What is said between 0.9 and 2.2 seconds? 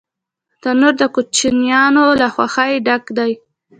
د کوچنیانو